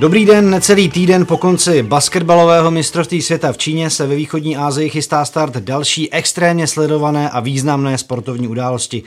[0.00, 4.88] Dobrý den, necelý týden po konci basketbalového mistrovství světa v Číně se ve východní Asii
[4.88, 9.02] chystá start další extrémně sledované a významné sportovní události.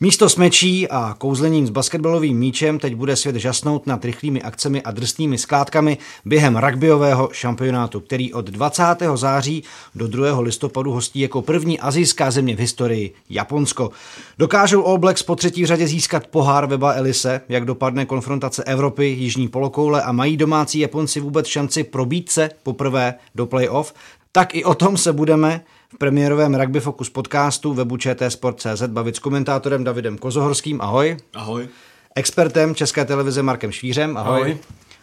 [0.00, 4.90] Místo smečí a kouzlením s basketbalovým míčem teď bude svět žasnout nad rychlými akcemi a
[4.90, 8.82] drsnými skládkami během rugbyového šampionátu, který od 20.
[9.14, 10.40] září do 2.
[10.40, 13.90] listopadu hostí jako první azijská země v historii Japonsko.
[14.38, 19.48] Dokážou All Blacks po třetí řadě získat pohár Weba Elise, jak dopadne konfrontace Evropy, Jižní
[19.48, 23.94] polokoule a mají domácí Japonci vůbec šanci probít se poprvé do playoff?
[24.32, 27.96] Tak i o tom se budeme v premiérovém Rugby Focus podcastu webu
[28.28, 30.80] Sport.cz bavit s komentátorem Davidem Kozohorským.
[30.80, 31.16] Ahoj.
[31.34, 31.68] Ahoj.
[32.14, 34.16] Expertem České televize Markem Švířem.
[34.16, 34.40] Ahoj.
[34.40, 34.58] Ahoj.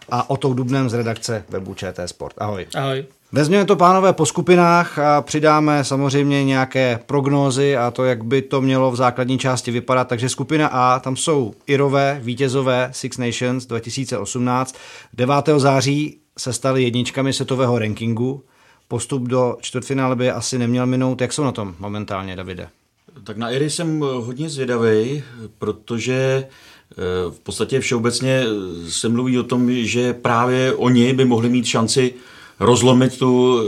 [0.09, 2.35] A Otou Dubnem z redakce webu ČT Sport.
[2.37, 2.67] Ahoj.
[2.75, 3.05] Ahoj.
[3.31, 8.61] Vezměme to, pánové, po skupinách a přidáme samozřejmě nějaké prognózy a to, jak by to
[8.61, 10.07] mělo v základní části vypadat.
[10.07, 14.75] Takže skupina A, tam jsou Irové, vítězové Six Nations 2018.
[15.13, 15.35] 9.
[15.57, 18.43] září se stali jedničkami světového rankingu
[18.87, 21.21] postup do čtvrtfinále by asi neměl minout.
[21.21, 22.67] Jak jsou na tom momentálně, Davide?
[23.23, 25.23] Tak na Iry jsem hodně zvědavý,
[25.59, 26.95] protože eh,
[27.31, 28.43] v podstatě všeobecně
[28.89, 32.13] se mluví o tom, že právě oni by mohli mít šanci
[32.59, 33.63] rozlomit tu eh,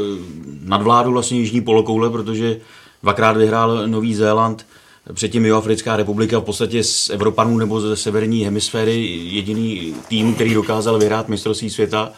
[0.63, 2.59] nadvládu vlastně Jižní polokoule, protože
[3.03, 4.65] dvakrát vyhrál Nový Zéland,
[5.13, 10.99] předtím Jihoafrická republika v podstatě z Evropanů nebo ze severní hemisféry jediný tým, který dokázal
[10.99, 12.11] vyhrát mistrovství světa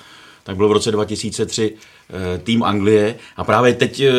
[0.50, 1.74] tak byl v roce 2003
[2.10, 4.14] eh, tým Anglie a právě teď eh,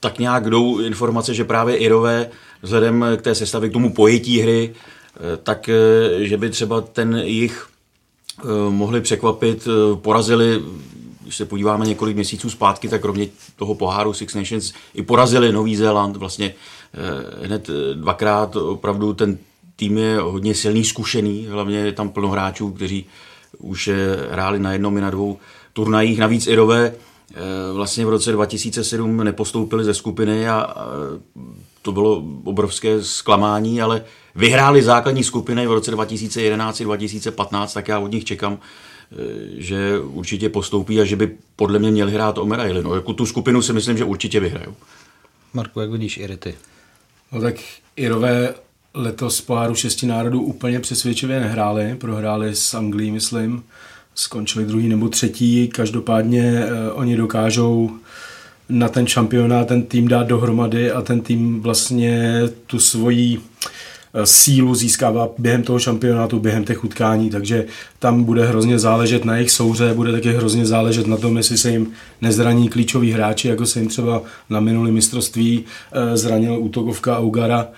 [0.00, 2.30] tak nějak jdou informace, že právě Irové
[2.62, 5.70] vzhledem k té sestavě, k tomu pojetí hry, eh, tak
[6.18, 7.66] že by třeba ten jich
[8.68, 10.62] mohli překvapit, porazili
[11.22, 15.76] když se podíváme několik měsíců zpátky, tak kromě toho poháru Six Nations i porazili Nový
[15.76, 16.54] Zéland vlastně
[17.42, 18.56] hned dvakrát.
[18.56, 19.38] Opravdu ten
[19.76, 23.06] tým je hodně silný, zkušený, hlavně je tam plno hráčů, kteří
[23.58, 23.90] už
[24.30, 25.38] hráli na jednom i na dvou
[25.72, 26.18] turnajích.
[26.18, 27.34] Navíc Irové eh,
[27.72, 30.74] vlastně v roce 2007 nepostoupili ze skupiny a
[31.86, 38.12] to bylo obrovské zklamání, ale vyhráli základní skupiny v roce 2011 2015, tak já od
[38.12, 39.16] nich čekám, eh,
[39.56, 42.82] že určitě postoupí a že by podle mě měli hrát o medaily.
[42.82, 44.74] No, jako tu skupinu si myslím, že určitě vyhrajou.
[45.54, 46.54] Marku, jak vidíš Irity?
[47.32, 47.54] No tak
[47.96, 48.54] Irové
[48.96, 53.62] letos poháru šesti národů úplně přesvědčivě nehráli, prohráli s Anglií, myslím,
[54.14, 57.90] skončili druhý nebo třetí, každopádně eh, oni dokážou
[58.68, 63.38] na ten šampionát ten tým dát dohromady a ten tým vlastně tu svoji
[64.14, 67.66] eh, sílu získává během toho šampionátu, během těch utkání, takže
[67.98, 71.70] tam bude hrozně záležet na jejich souře, bude taky hrozně záležet na tom, jestli se
[71.70, 71.92] jim
[72.22, 77.68] nezraní klíčoví hráči, jako se jim třeba na minulý mistrovství eh, zranil útokovka Augara,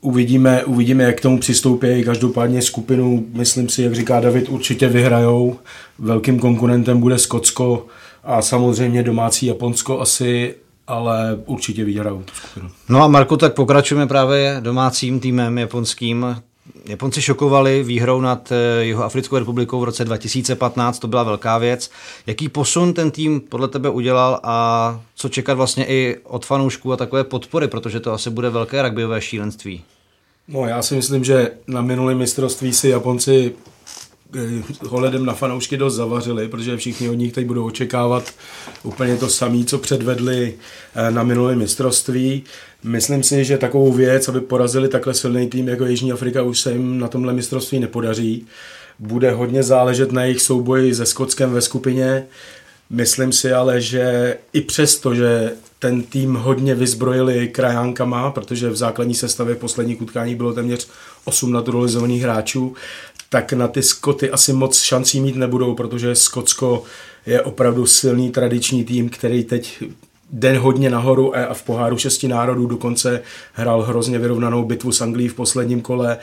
[0.00, 2.04] Uvidíme, uvidíme, jak k tomu přistoupí.
[2.04, 5.56] Každopádně skupinu, myslím si, jak říká David, určitě vyhrajou.
[5.98, 7.86] Velkým konkurentem bude Skotsko
[8.24, 10.54] a samozřejmě domácí Japonsko asi,
[10.86, 12.70] ale určitě vyhrajou skupinu.
[12.88, 16.36] No a Marku, tak pokračujeme právě domácím týmem japonským,
[16.84, 21.90] Japonci šokovali výhrou nad eh, jeho Africkou republikou v roce 2015, to byla velká věc.
[22.26, 26.96] Jaký posun ten tým podle tebe udělal a co čekat vlastně i od fanoušků a
[26.96, 29.84] takové podpory, protože to asi bude velké rugbyové šílenství?
[30.48, 33.54] No já si myslím, že na minulém mistrovství si Japonci
[34.88, 38.32] ohledem na fanoušky dost zavařili, protože všichni od nich teď budou očekávat
[38.82, 40.54] úplně to samé, co předvedli
[40.94, 42.44] eh, na minulém mistrovství.
[42.84, 46.72] Myslím si, že takovou věc, aby porazili takhle silný tým jako Jižní Afrika, už se
[46.72, 48.46] jim na tomhle mistrovství nepodaří.
[48.98, 52.26] Bude hodně záležet na jejich souboji se Skotskem ve skupině.
[52.90, 59.14] Myslím si ale, že i přesto, že ten tým hodně vyzbrojili krajánkama, protože v základní
[59.14, 60.88] sestavě v posledních utkání bylo téměř
[61.24, 62.74] 8 naturalizovaných hráčů,
[63.28, 66.84] tak na ty Skoty asi moc šancí mít nebudou, protože Skotsko
[67.26, 69.82] je opravdu silný tradiční tým, který teď
[70.30, 73.22] den hodně nahoru a v poháru šesti národů dokonce
[73.52, 76.18] hrál hrozně vyrovnanou bitvu s Anglií v posledním kole.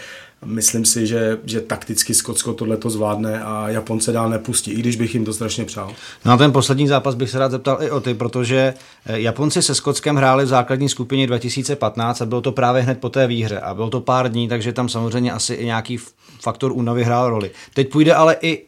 [0.46, 4.96] Myslím si, že, že takticky Skotsko tohle to zvládne a Japonce dál nepustí, i když
[4.96, 5.92] bych jim to strašně přál.
[6.25, 8.74] No a ten poslední zápas bych se rád zeptal i o ty, protože
[9.06, 13.10] eh, Japonci se Skotskem hráli v základní skupině 2015 a bylo to právě hned po
[13.10, 16.00] té výhře a bylo to pár dní, takže tam samozřejmě asi i nějaký
[16.42, 17.52] faktor únavy hrál roli.
[17.74, 18.63] Teď půjde ale i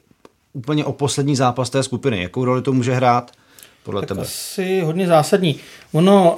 [0.54, 2.22] úplně o poslední zápas té skupiny.
[2.22, 3.32] Jakou roli to může hrát?
[3.88, 4.22] Podle tak tebe?
[4.22, 5.56] Asi hodně zásadní.
[5.92, 6.38] Ono,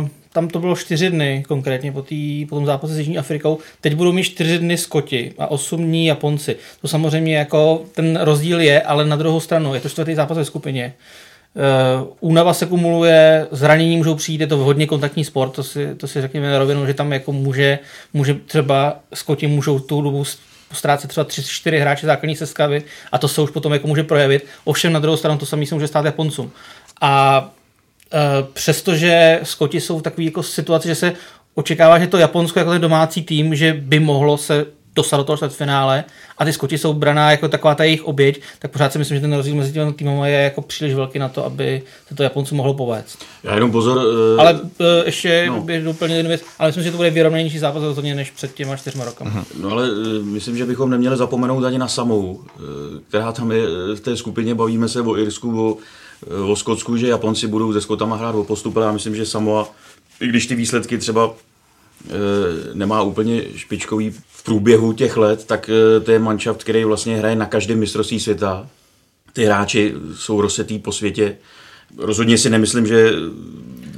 [0.00, 3.58] uh, tam to bylo čtyři dny konkrétně po, tý, po tom zápase s Jižní Afrikou.
[3.80, 6.56] Teď budou mít čtyři dny Skoti a osm dní Japonci.
[6.80, 10.44] To samozřejmě jako ten rozdíl je, ale na druhou stranu je to čtvrtý zápas ve
[10.44, 10.94] skupině.
[11.54, 16.08] Uh, únava se kumuluje, zranění můžou přijít, je to hodně kontaktní sport, to si, to
[16.08, 17.78] si řekněme na rovinu, že tam jako může,
[18.12, 20.24] může třeba Skoti můžou tu dobu
[20.72, 22.82] ztrácet třeba 3-4 hráče základní sestavy
[23.12, 24.46] a to se už potom jako může projevit.
[24.64, 26.52] Ovšem na druhou stranu to samé se může stát Japoncům.
[27.00, 27.44] A
[28.12, 31.12] e, přestože Skoti jsou v takové jako situaci, že se
[31.54, 34.66] očekává, že to Japonsko jako ten domácí tým, že by mohlo se
[34.96, 36.04] dostat do toho finále
[36.38, 39.20] a ty Skoti jsou braná jako taková ta jejich oběť, tak pořád si myslím, že
[39.20, 42.54] ten rozdíl mezi těmi týmy je jako příliš velký na to, aby se to Japoncu
[42.54, 43.24] mohlo povést.
[43.42, 43.96] Já jenom pozor.
[43.96, 44.68] Uh, ale uh,
[45.04, 45.60] ještě no.
[45.60, 48.76] bych doplnil jednu věc, ale myslím, že to bude vyrovnanější zápas rozhodně než před těma
[48.76, 49.30] čtyřma rokama.
[49.30, 49.44] Uh-huh.
[49.60, 52.42] No ale uh, myslím, že bychom neměli zapomenout ani na samou, uh,
[53.08, 55.76] která tam je v té skupině, bavíme se o Irsku, o,
[56.46, 59.68] o Skotsku, že Japonci budou se Skotama hrát o postup, ale já myslím, že Samoa,
[60.20, 61.34] i když ty výsledky třeba
[62.74, 65.70] nemá úplně špičkový v průběhu těch let, tak
[66.04, 68.66] to je manšaft, který vlastně hraje na každém mistrovství světa.
[69.32, 71.36] Ty hráči jsou rozsetý po světě.
[71.98, 73.12] Rozhodně si nemyslím, že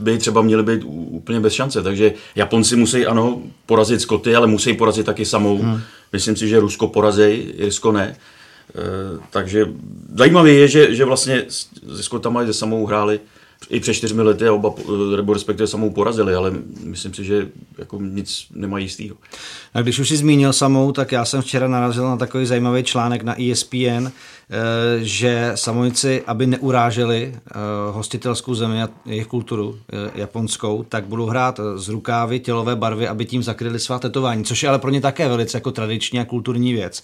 [0.01, 1.83] by třeba měli být úplně bez šance.
[1.83, 5.59] Takže Japonci musí, ano, porazit Skoty, ale musí porazit taky samou.
[5.59, 5.81] Hmm.
[6.13, 8.17] Myslím si, že Rusko porazí, Irsko ne.
[8.75, 9.67] E, takže
[10.15, 13.21] zajímavé je, že, že vlastně se Skotama se samou hráli
[13.71, 14.75] i před čtyřmi lety a oba,
[15.17, 17.49] nebo respektive samou porazili, ale myslím si, že
[17.79, 19.17] jako nic nemají jistýho.
[19.75, 23.23] A když už si zmínil samou, tak já jsem včera narazil na takový zajímavý článek
[23.23, 24.13] na ESPN, eh,
[24.99, 27.53] že samojci, aby neuráželi eh,
[27.93, 33.25] hostitelskou zemi a jejich kulturu eh, japonskou, tak budou hrát z rukávy tělové barvy, aby
[33.25, 36.73] tím zakryli svá tetování, což je ale pro ně také velice jako tradiční a kulturní
[36.73, 37.03] věc.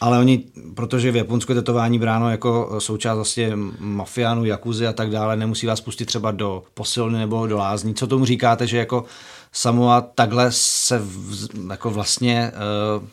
[0.00, 0.44] Ale oni,
[0.74, 5.66] protože v Japonsku je tetování bráno jako součást vlastně mafiánů, jakuzy a tak dále, nemusí
[5.66, 7.94] vás pustit třeba do posilny nebo do lázní.
[7.94, 9.04] Co tomu říkáte, že jako
[9.52, 12.52] Samoa takhle se v, jako vlastně
[12.98, 13.04] uh,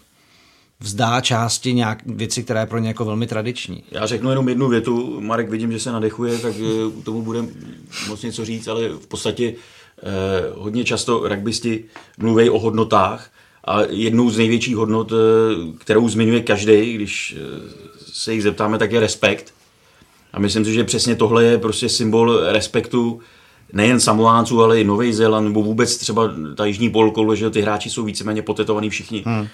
[0.81, 3.83] vzdá části nějak věci, která je pro ně jako velmi tradiční.
[3.91, 7.39] Já řeknu jenom jednu větu, Marek vidím, že se nadechuje, tak uh, tomu bude
[8.07, 11.83] moc něco říct, ale v podstatě uh, hodně často rugbysti
[12.17, 13.29] mluví o hodnotách
[13.65, 15.13] a jednou z největších hodnot,
[15.77, 17.35] kterou zmiňuje každý, když
[18.13, 19.53] se jich zeptáme, tak je respekt.
[20.33, 23.19] A myslím si, že přesně tohle je prostě symbol respektu
[23.73, 27.89] nejen Samoánců, ale i Nový Zéland, nebo vůbec třeba ta jižní polkoule, že ty hráči
[27.89, 29.23] jsou víceméně potetovaní všichni.
[29.25, 29.47] Hmm.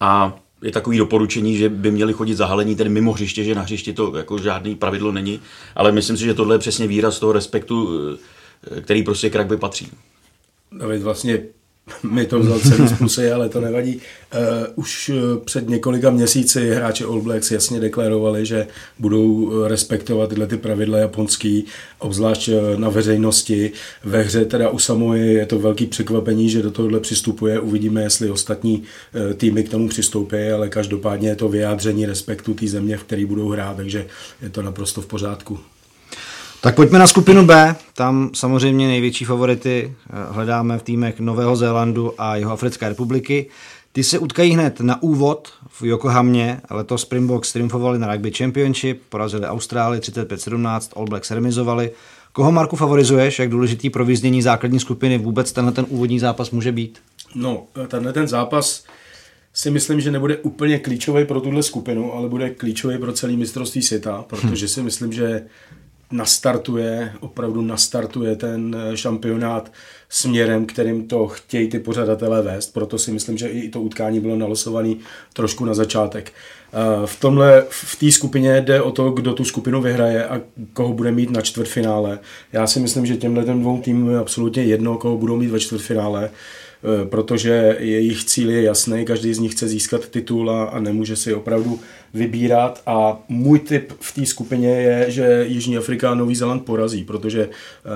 [0.00, 3.92] A je takový doporučení, že by měli chodit zahalení tedy mimo hřiště, že na hřišti
[3.92, 5.40] to jako žádný pravidlo není,
[5.76, 7.88] ale myslím si, že tohle je přesně výraz toho respektu,
[8.80, 9.88] který prostě k rugby patří.
[10.72, 11.42] David vlastně
[12.02, 13.96] mi to vzal celý z ale to nevadí.
[13.96, 14.00] Uh,
[14.74, 18.66] už eh, před několika měsíci hráči All Blacks jasně deklarovali, že
[18.98, 21.64] budou eh, respektovat tyhle ty pravidla japonský,
[21.98, 23.72] obzvlášť na veřejnosti.
[24.04, 27.60] Ve hře teda u Samoy je to velký překvapení, že do tohohle přistupuje.
[27.60, 28.82] Uvidíme, jestli ostatní
[29.36, 33.48] týmy k tomu přistoupí, ale každopádně je to vyjádření respektu té země, v které budou
[33.48, 34.06] hrát, takže
[34.42, 35.58] je to naprosto v pořádku.
[36.62, 37.76] Tak pojďme na skupinu B.
[37.94, 43.46] Tam samozřejmě největší favority eh, hledáme v týmech Nového Zélandu a jeho Africké republiky.
[43.92, 46.60] Ty se utkají hned na úvod v Yokohamě.
[46.70, 51.90] Letos Springboks triumfovali na Rugby Championship, porazili Austrálii 35-17, All Blacks remizovali.
[52.32, 53.38] Koho, Marku, favorizuješ?
[53.38, 56.98] Jak důležitý pro vyznění základní skupiny vůbec tenhle ten úvodní zápas může být?
[57.34, 58.84] No, tenhle ten zápas
[59.54, 63.82] si myslím, že nebude úplně klíčový pro tuhle skupinu, ale bude klíčový pro celý mistrovství
[63.82, 65.42] světa, protože si myslím, že
[66.12, 69.72] nastartuje, opravdu nastartuje ten eh, šampionát
[70.08, 72.72] směrem, kterým to chtějí ty pořadatelé vést.
[72.72, 74.94] Proto si myslím, že i to utkání bylo nalosované
[75.32, 76.32] trošku na začátek.
[76.72, 80.40] Eh, v tomhle, v té skupině jde o to, kdo tu skupinu vyhraje a
[80.72, 82.18] koho bude mít na čtvrtfinále.
[82.52, 86.30] Já si myslím, že těmhle dvou týmům je absolutně jedno, koho budou mít ve čtvrtfinále.
[86.84, 91.34] Eh, protože jejich cíl je jasný, každý z nich chce získat titul a, nemůže si
[91.34, 91.80] opravdu
[92.14, 92.82] vybírat.
[92.86, 97.48] A můj tip v té skupině je, že Jižní Afrika a Nový Zéland porazí, protože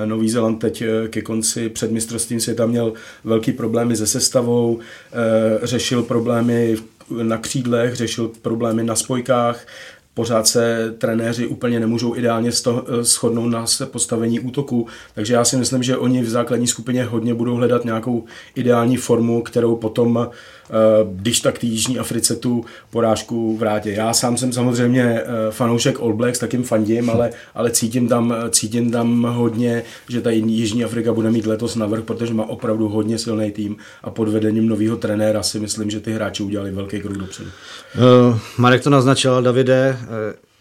[0.03, 2.93] eh, Nový Zéland teď eh, ke konci před mistrovstvím světa měl
[3.25, 4.79] velký problémy se sestavou,
[5.63, 6.77] řešil problémy
[7.11, 9.67] na křídlech, řešil problémy na spojkách,
[10.17, 15.83] pořád se trenéři úplně nemůžou ideálně eh, shodnout na postavení útoku, takže já si myslím,
[15.83, 20.31] že oni v základní skupině hodně budou hledat nějakou ideální formu, kterou potom
[21.13, 23.89] když tak té Jižní Africe tu porážku vrátí.
[23.93, 28.35] Já sám jsem samozřejmě eh, fanoušek All Blacks, tak jim fandím, ale, ale cítím, tam,
[28.51, 33.19] cítím tam hodně, že ta Jižní Afrika bude mít letos navrh, protože má opravdu hodně
[33.19, 37.17] silný tým a pod vedením nového trenéra si myslím, že ty hráči udělali velký krok
[37.17, 37.51] dopředu.
[38.31, 39.99] Uh, Marek to naznačil, Davide,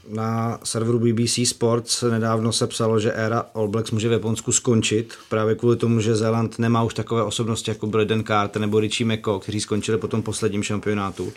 [0.10, 5.14] na serveru BBC Sports nedávno se psalo, že éra All Blacks může v Japonsku skončit
[5.30, 9.40] právě kvůli tomu, že Zéland nemá už takové osobnosti jako Dan Carter nebo Richie Meko,
[9.40, 11.34] kteří skončili po tom posledním šampionátu.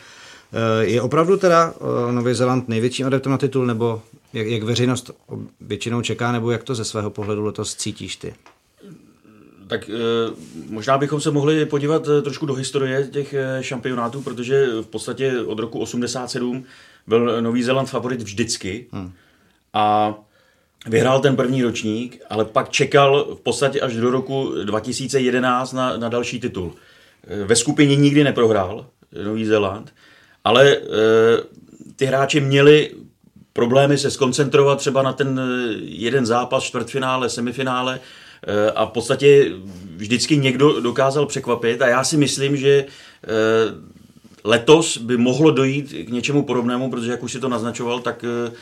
[0.53, 1.75] Eh, je opravdu teda
[2.09, 5.11] eh, Nový Zéland největším adeptem na titul, nebo jak, jak veřejnost
[5.61, 8.35] většinou čeká, nebo jak to ze svého pohledu letos cítíš ty?
[9.69, 9.91] tak
[10.69, 15.79] možná bychom se mohli podívat trošku do historie těch šampionátů, protože v podstatě od roku
[15.79, 16.65] 87
[17.09, 18.87] byl Nový Zéland favorit vždycky.
[18.93, 19.13] Hmm.
[19.75, 20.15] A
[20.87, 26.09] vyhrál ten první ročník, ale pak čekal v podstatě až do roku 2011 na, na
[26.09, 26.75] další titul.
[27.45, 28.87] Ve skupině nikdy neprohrál
[29.25, 29.95] Nový Zéland,
[30.45, 30.81] ale e,
[31.97, 32.91] ty hráči měli
[33.53, 35.41] problémy se skoncentrovat třeba na ten
[35.81, 38.01] jeden zápas, čtvrtfinále, semifinále
[38.47, 39.53] e, a v podstatě
[39.97, 42.87] vždycky někdo dokázal překvapit a já si myslím, že e,
[44.49, 48.53] letos by mohlo dojít k něčemu podobnému, protože jak už si to naznačoval, tak e,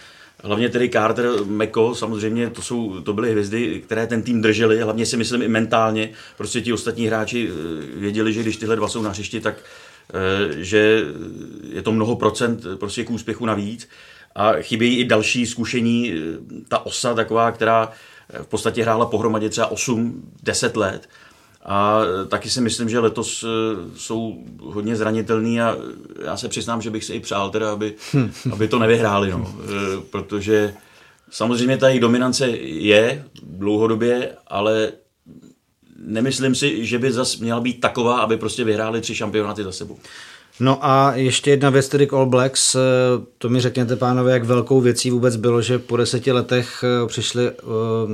[0.43, 5.07] Hlavně tedy Carter, Meko, samozřejmě to, jsou, to byly hvězdy, které ten tým drželi, hlavně
[5.07, 6.11] si myslím i mentálně.
[6.37, 9.55] Prostě ti ostatní hráči eh, věděli, že když tyhle dva jsou na hřišti, tak
[10.15, 11.05] eh, že
[11.73, 13.89] je to mnoho procent prostě k úspěchu navíc.
[14.35, 16.19] A chybějí i další zkušení, eh,
[16.69, 17.93] ta osa taková, která
[18.43, 21.09] v podstatě hrála pohromadě třeba 8-10 let
[21.67, 23.47] a taky si myslím, že letos e,
[23.97, 25.77] jsou hodně zranitelný a
[26.25, 27.95] já se přiznám, že bych si i přál teda, aby,
[28.53, 29.55] aby to nevyhráli, no.
[29.65, 30.75] E, protože
[31.31, 34.93] samozřejmě ta jejich dominance je dlouhodobě, ale
[35.99, 39.99] nemyslím si, že by zas měla být taková, aby prostě vyhráli tři šampionáty za sebou.
[40.61, 42.75] No a ještě jedna věc tedy k All Blacks.
[42.75, 42.79] E,
[43.39, 47.51] to mi řekněte, pánové, jak velkou věcí vůbec bylo, že po deseti letech přišli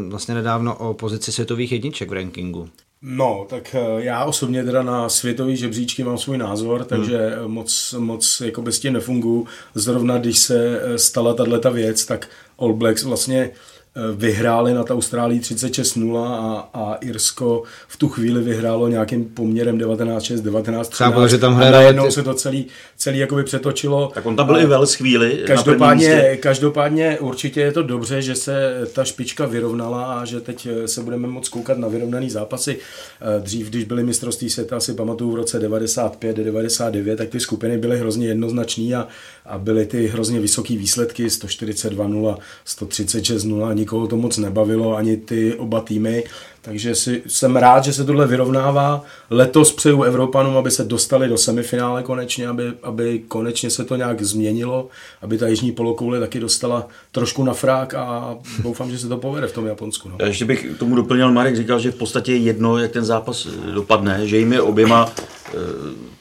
[0.09, 2.69] vlastně nedávno o pozici světových jedniček v rankingu.
[3.03, 7.53] No, tak eh, já osobně teda na světový žebříčky mám svůj názor, takže hmm.
[7.53, 9.47] moc, moc jako bez tím nefunguji.
[9.75, 12.29] Zrovna když se eh, stala tato věc, tak
[12.59, 13.72] All Blacks vlastně Eh,
[14.17, 21.29] vyhráli nad Austrálií 36-0 a, a Irsko v tu chvíli vyhrálo nějakým poměrem 19-6, 19-13.
[21.29, 24.11] že tam hraje a najednou se to celý, celý jakoby přetočilo.
[24.15, 25.43] Tak on tam byl a, i Vels chvíli.
[25.47, 30.89] Každopádně, každopádně určitě je to dobře, že se ta špička vyrovnala a že teď eh,
[30.89, 32.79] se budeme moc koukat na vyrovnaný zápasy.
[33.21, 37.79] Eh, dřív, když byly mistrovství světa, si pamatuju v roce 95, 99, tak ty skupiny
[37.79, 39.09] byly hrozně jednoznačný a,
[39.47, 45.81] a byly ty hrozně vysoké výsledky 142-0, 136-0, nikoho to moc nebavilo, ani ty oba
[45.81, 46.25] týmy.
[46.65, 49.05] Takže si, jsem rád, že se tohle vyrovnává.
[49.31, 54.23] Letos přeju Evropanům, aby se dostali do semifinále konečně, aby, aby konečně se to nějak
[54.23, 54.89] změnilo,
[55.23, 59.47] aby ta jižní polokoule taky dostala trošku na frák a doufám, že se to povede
[59.47, 60.09] v tom Japonsku.
[60.09, 60.17] No.
[60.21, 63.73] Já ještě bych tomu doplnil, Marek říkal, že v podstatě jedno, jak ten zápas eh,
[63.73, 65.53] dopadne, že jim je oběma eh,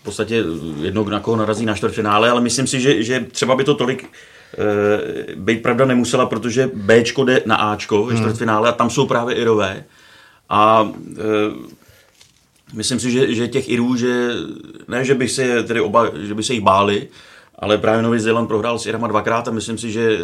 [0.01, 0.43] v podstatě
[0.81, 4.05] jedno, na koho narazí na čtvrtfinále, ale myslím si, že, že třeba by to tolik
[4.05, 8.21] e, být pravda nemusela, protože Bčko jde na Ačko ve hmm.
[8.21, 9.83] čtvrtfinále a tam jsou právě Irové.
[10.51, 11.23] A e,
[12.73, 14.29] myslím si, že, že těch Irů, že
[14.87, 17.07] ne, že bych se tedy oba, že by se jich báli,
[17.59, 20.17] ale právě Nový Zéland prohrál s Irama dvakrát a myslím si, že e,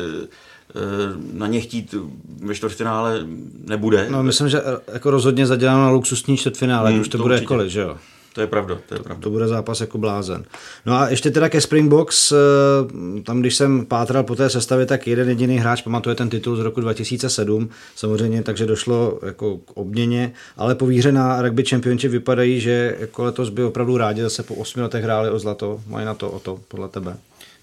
[1.34, 1.96] na ně chtít
[2.43, 3.19] ve čtvrtfinále
[3.67, 4.07] nebude.
[4.10, 4.62] No, myslím, že
[4.93, 7.98] jako rozhodně zaděláno na luxusní čtvrtfinále, hmm, už to, to bude jakkoliv, že jo?
[8.38, 9.22] To je pravda, to je pravda.
[9.22, 10.44] To bude zápas jako blázen.
[10.86, 12.36] No a ještě teda ke Springboks, eh,
[13.24, 16.60] tam když jsem pátral po té sestavě, tak jeden jediný hráč pamatuje ten titul z
[16.60, 22.60] roku 2007, samozřejmě, takže došlo jako k obměně, ale po výhře na Rugby Championship vypadají,
[22.60, 25.82] že jako letos by opravdu rádi zase po osmi letech hráli o zlato.
[25.88, 27.17] Mají na to o to, podle tebe.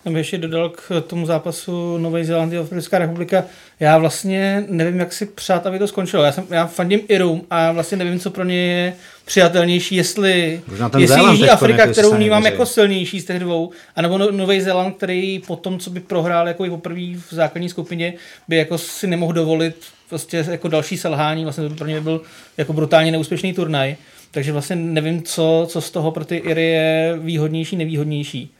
[0.04, 3.44] Tam ještě dodal k tomu zápasu Nové Zélandie a Africká republika.
[3.80, 6.22] Já vlastně nevím, jak si přát, aby to skončilo.
[6.22, 8.94] Já, jsem, já fandím Irum a vlastně nevím, co pro ně je
[9.24, 10.60] přijatelnější, jestli,
[10.98, 15.38] jestli Jižní Afrika, kterou vnímám jako silnější z těch dvou, anebo no, Nový Zéland, který
[15.46, 18.14] po tom, co by prohrál jako i poprvé v základní skupině,
[18.48, 19.76] by jako si nemohl dovolit
[20.08, 22.20] prostě jako další selhání, vlastně to pro ně byl
[22.56, 23.96] jako brutálně neúspěšný turnaj.
[24.30, 28.50] Takže vlastně nevím, co, co z toho pro ty Iry je výhodnější, nevýhodnější.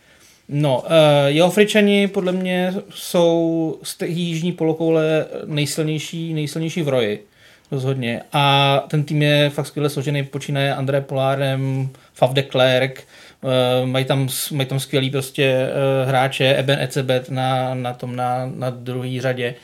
[0.49, 0.91] No, uh,
[1.27, 7.27] jeho Afričani podle mě jsou z té jižní polokoule nejsilnější, nejsilnější v roji.
[7.71, 8.23] Rozhodně.
[8.33, 13.05] A ten tým je fakt skvěle složený, počínaje André Polárem, Fav de Klerk,
[13.41, 13.51] uh,
[13.89, 18.71] mají, tam, mají tam skvělý prostě uh, hráče, Eben Ecebet na, na tom na, na
[18.71, 19.55] druhé řadě.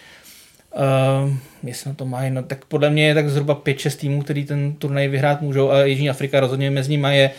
[1.25, 1.33] Uh,
[1.63, 4.73] jestli na to mají, no tak podle mě je tak zhruba 5-6 týmů, který ten
[4.73, 7.31] turnaj vyhrát můžou a Jižní Afrika rozhodně mezi nimi je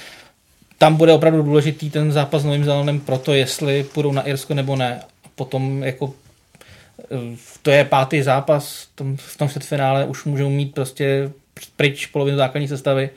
[0.82, 4.54] tam bude opravdu důležitý ten zápas s Novým Zélandem pro to, jestli půjdou na Irsko
[4.54, 5.00] nebo ne.
[5.26, 6.14] A potom jako
[7.00, 11.32] eh, to je pátý zápas v tom čtvrtfinále, už můžou mít prostě
[11.76, 13.10] pryč polovinu základní sestavy.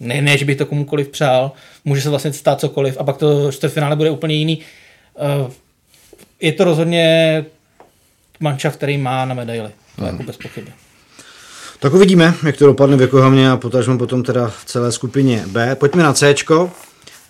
[0.00, 1.52] Ne, ne, že bych to komukoliv přál,
[1.84, 4.58] může se vlastně stát cokoliv a pak to čtvrtfinále bude úplně jiný.
[5.16, 5.50] Eh,
[6.40, 7.44] je to rozhodně
[8.40, 10.72] manča, který má na medaily, to jako bez pochyby.
[11.80, 15.76] Tak uvidíme, jak to dopadne v Yokohamě a potažmo potom teda v celé skupině B.
[15.76, 16.34] Pojďme na C.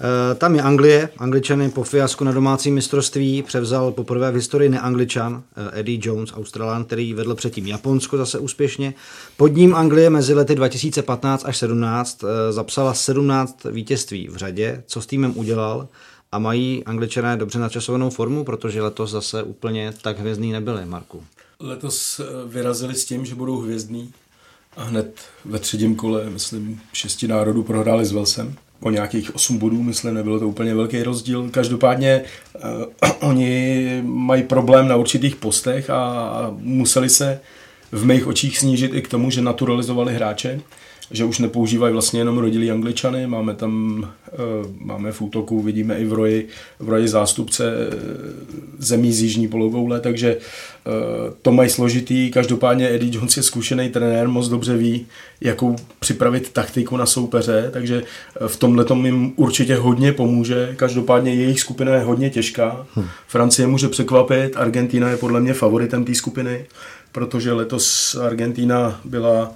[0.00, 1.08] Eh, tam je Anglie.
[1.18, 6.84] Angličany po fiasku na domácím mistrovství převzal poprvé v historii neangličan eh, Eddie Jones, Australan,
[6.84, 8.94] který vedl předtím Japonsko zase úspěšně.
[9.36, 14.82] Pod ním Anglie mezi lety 2015 až 17 eh, zapsala 17 vítězství v řadě.
[14.86, 15.88] Co s týmem udělal?
[16.32, 21.24] A mají angličané dobře načasovanou formu, protože letos zase úplně tak hvězdný nebyli, Marku.
[21.60, 24.12] Letos vyrazili s tím, že budou hvězdní
[24.76, 29.82] a hned ve třetím kole, myslím, šesti národů prohráli s Velsem o nějakých 8 bodů,
[29.82, 31.48] myslím, nebylo to úplně velký rozdíl.
[31.50, 32.22] Každopádně
[33.02, 37.40] uh, oni mají problém na určitých postech a museli se
[37.92, 40.60] v mých očích snížit i k tomu, že naturalizovali hráče
[41.10, 44.36] že už nepoužívají vlastně jenom rodilí angličany, máme tam, eh,
[44.78, 46.48] máme v útoku, vidíme i v roji,
[46.78, 47.96] v roji zástupce eh,
[48.78, 50.90] zemí z jižní polokoule, takže eh,
[51.42, 55.06] to mají složitý, každopádně Eddie Jones je zkušený trenér, moc dobře ví,
[55.40, 58.02] jakou připravit taktiku na soupeře, takže
[58.46, 63.04] v tomhle tom jim určitě hodně pomůže, každopádně jejich skupina je hodně těžká, hm.
[63.28, 66.66] Francie může překvapit, Argentina je podle mě favoritem té skupiny,
[67.12, 69.54] protože letos Argentina byla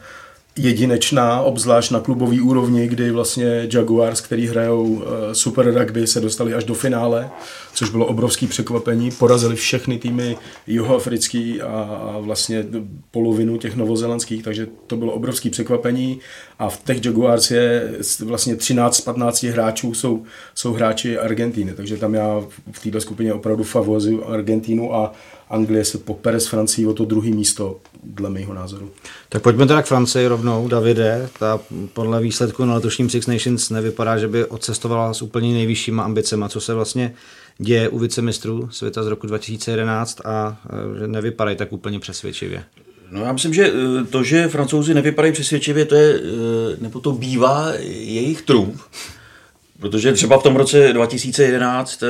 [0.57, 6.55] jedinečná, obzvlášť na klubový úrovni, kdy vlastně Jaguars, který hrajou eh, super rugby, se dostali
[6.55, 7.31] až do finále,
[7.75, 9.11] což bylo obrovský překvapení.
[9.11, 12.67] Porazili všechny týmy jihoafrický a vlastně
[13.11, 16.21] polovinu těch novozelandských, takže to bylo obrovský překvapení.
[16.59, 17.93] A v těch Jaguars je
[18.25, 20.23] vlastně 13 z 15 hráčů jsou,
[20.55, 22.43] jsou hráči Argentíny, takže tam já
[22.73, 25.13] v této skupině opravdu favorizuju Argentínu a
[25.51, 28.91] Anglie se popere s Francií o to druhé místo, dle mého názoru.
[29.29, 30.69] Tak pojďme teda k Francii rovnou.
[30.69, 31.61] Davide, ta
[31.93, 36.61] podle výsledku na letošním Six Nations nevypadá, že by odcestovala s úplně nejvyššíma ambicema, co
[36.61, 37.15] se vlastně
[37.59, 40.61] děje u vicemistrů světa z roku 2011 a
[40.97, 42.65] e, že nevypadají tak úplně přesvědčivě.
[43.11, 46.21] No já myslím, že e, to, že francouzi nevypadají přesvědčivě, to je, e,
[46.81, 48.89] nebo to bývá jejich trumf.
[49.81, 52.07] Protože třeba v tom roce 2011 eh,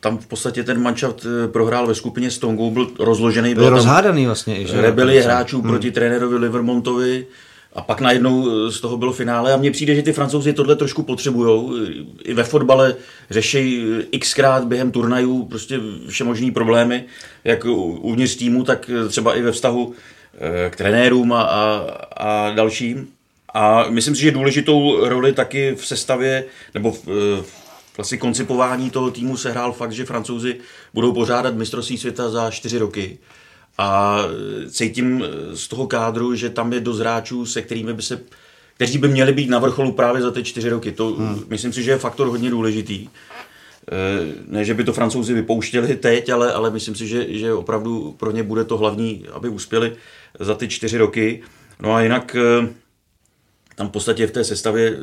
[0.00, 3.54] tam v podstatě ten manšaft eh, prohrál ve skupině s Tongou, byl rozložený.
[3.54, 4.66] Byl rozhádaný vlastně.
[4.66, 4.80] Že?
[4.80, 5.70] Rebeli hráčů hmm.
[5.70, 7.26] proti trenérovi Livermontovi
[7.72, 10.76] a pak najednou eh, z toho bylo finále a mně přijde, že ty francouzi tohle
[10.76, 11.84] trošku potřebují.
[12.24, 12.96] I ve fotbale
[13.30, 13.84] řeší
[14.20, 17.04] xkrát během turnajů prostě všemožní problémy,
[17.44, 17.64] jak
[18.00, 19.92] uvnitř týmu, tak třeba i ve vztahu
[20.70, 23.13] k trenérům a, a, a dalším.
[23.54, 27.06] A myslím si, že důležitou roli taky v sestavě nebo v,
[27.42, 27.64] v
[27.96, 30.56] vlastně koncipování toho týmu se hrál fakt, že francouzi
[30.94, 33.18] budou pořádat mistrovství světa za čtyři roky.
[33.78, 34.18] A
[34.70, 38.20] cítím z toho kádru, že tam je dost hráčů, se kterými by se,
[38.74, 40.92] kteří by měli být na vrcholu právě za ty čtyři roky.
[40.92, 41.44] To hmm.
[41.48, 43.08] myslím si, že je faktor hodně důležitý.
[44.46, 48.30] Ne, že by to francouzi vypouštěli teď, ale, ale myslím si, že, že opravdu pro
[48.30, 49.92] ně bude to hlavní, aby uspěli
[50.40, 51.42] za ty čtyři roky.
[51.80, 52.36] No a jinak
[53.74, 54.96] tam v podstatě v té sestavě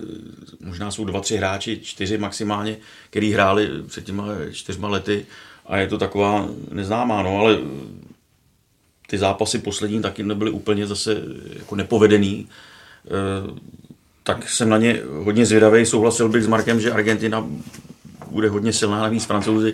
[0.60, 2.78] možná jsou dva, tři hráči, čtyři maximálně,
[3.10, 5.26] který hráli před těma čtyřma lety
[5.66, 7.58] a je to taková neznámá, no, ale
[9.08, 11.22] ty zápasy poslední taky nebyly úplně zase
[11.60, 12.48] jako nepovedený.
[14.24, 17.48] Tak jsem na ně hodně zvědavý, souhlasil bych s Markem, že Argentina
[18.32, 19.74] bude hodně silná, navíc francouzi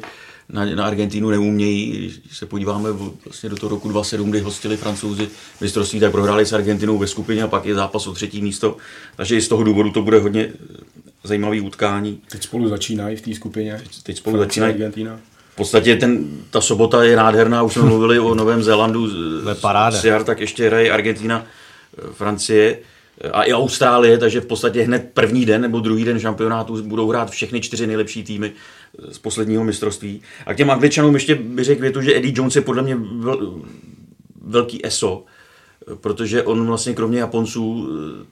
[0.50, 1.92] na, na Argentínu neumějí.
[1.92, 2.90] Když se podíváme
[3.26, 5.30] vlastně do toho roku 2007, kdy hostili francouzi
[5.62, 8.78] mistrovství, tak prohráli s Argentinou ve skupině a pak je zápas o třetí místo.
[9.16, 10.50] Takže i z toho důvodu to bude hodně
[11.24, 12.22] zajímavý utkání.
[12.32, 13.80] Teď spolu začínají v té skupině.
[13.84, 14.74] Teď, teď spolu začínají.
[14.74, 15.20] Argentina.
[15.54, 19.08] V podstatě ten, ta sobota je nádherná, už jsme mluvili o Novém Zélandu.
[20.02, 21.46] Siar, tak ještě hraje Argentina,
[22.12, 22.78] Francie
[23.34, 27.32] a i Austrálie, takže v podstatě hned první den nebo druhý den šampionátu budou hrát
[27.32, 28.52] všechny čtyři nejlepší týmy
[29.10, 30.22] z posledního mistrovství.
[30.46, 33.62] A k těm Angličanům ještě bych řekl větu, že Eddie Jones je podle mě vel,
[34.42, 35.24] velký ESO,
[36.02, 37.90] protože on vlastně kromě Japonců,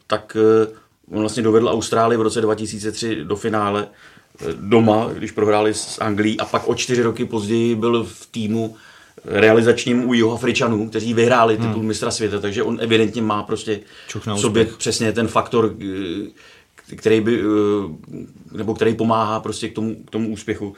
[0.07, 0.67] tak eh,
[1.11, 3.87] on vlastně dovedl Austrálii v roce 2003 do finále
[4.41, 8.75] eh, doma, když prohráli s Anglií a pak o čtyři roky později byl v týmu
[9.25, 11.85] realizačním u jeho Afričanů, kteří vyhráli titul hmm.
[11.85, 13.79] mistra světa, takže on evidentně má prostě
[14.35, 16.29] v sobě přesně ten faktor, eh,
[16.95, 20.73] který by, eh, nebo který pomáhá prostě k tomu, k tomu úspěchu.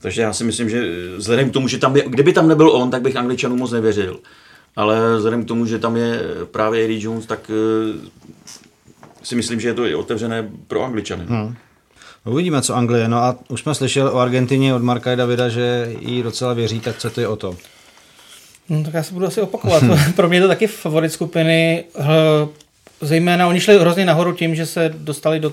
[0.00, 0.82] Takže já si myslím, že
[1.16, 4.20] vzhledem k tomu, že tam je, kdyby tam nebyl on, tak bych Angličanů moc nevěřil.
[4.76, 8.08] Ale vzhledem k tomu, že tam je právě Eddie Jones, tak eh,
[9.22, 11.24] si myslím, že je to otevřené pro Angličany.
[11.28, 11.54] Hmm.
[12.24, 13.08] Uvidíme, co Anglie.
[13.08, 16.98] No a už jsme slyšeli o Argentině od Marka Davida, že jí docela věří, tak
[16.98, 17.56] co to je o to?
[18.68, 19.82] No, tak já se budu asi opakovat.
[20.16, 21.84] Pro mě je to taky favorit skupiny.
[23.00, 25.52] Zejména oni šli hrozně nahoru tím, že se dostali do,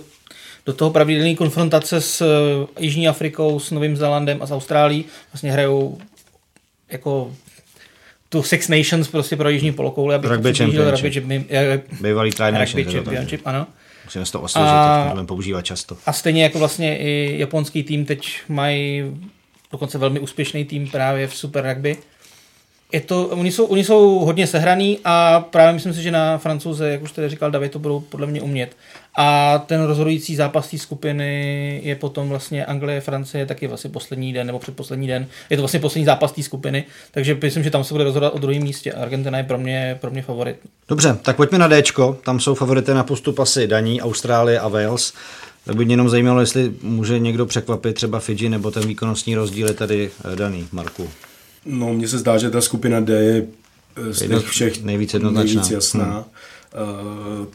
[0.65, 5.05] do toho pravidelné konfrontace s eh, Jižní Afrikou, s Novým Zélandem a s Austrálií.
[5.33, 5.97] Vlastně hrajou
[6.89, 7.31] jako
[8.29, 10.15] tu Six Nations prostě pro Jižní polokouli.
[10.15, 11.23] Rugby Championship.
[11.23, 12.75] Rugby, Bývalý Tri Nations.
[12.75, 13.67] Rugby Championship, ano.
[14.05, 15.97] Musíme to osvěžit, a, to budeme používat často.
[16.05, 19.03] A stejně jako vlastně i japonský tým teď mají
[19.71, 21.97] dokonce velmi úspěšný tým právě v Super Rugby,
[22.95, 26.89] je to, oni, jsou, oni jsou hodně sehraný a právě myslím si, že na francouze,
[26.89, 28.75] jak už tady říkal David, to budou podle mě umět.
[29.17, 34.47] A ten rozhodující zápas té skupiny je potom vlastně Anglie, Francie, taky vlastně poslední den
[34.47, 35.27] nebo předposlední den.
[35.49, 38.39] Je to vlastně poslední zápas té skupiny, takže myslím, že tam se bude rozhodovat o
[38.39, 38.91] druhém místě.
[38.91, 40.55] Argentina je pro mě, pro mě favorit.
[40.89, 42.17] Dobře, tak pojďme na Dčko.
[42.23, 45.13] Tam jsou favority na postup asi Daní, Austrálie a Wales.
[45.65, 49.67] Tak by mě jenom zajímalo, jestli může někdo překvapit třeba Fidži, nebo ten výkonnostní rozdíl
[49.67, 51.09] je tady eh, daný, Marku.
[51.65, 53.47] No, mně se zdá, že ta skupina D je
[53.95, 56.13] eh, z těch všech nejvíc, nejvíc jasná.
[56.13, 56.23] Hmm.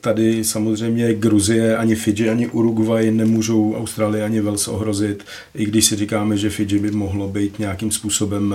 [0.00, 5.96] Tady samozřejmě Gruzie, ani Fidži, ani Uruguay nemůžou Austrálii ani Wales ohrozit, i když si
[5.96, 8.54] říkáme, že Fidži by mohlo být nějakým způsobem